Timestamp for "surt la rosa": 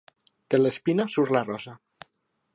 1.17-1.77